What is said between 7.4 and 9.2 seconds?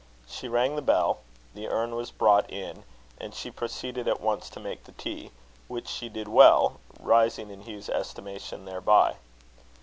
in Hugh's estimation thereby.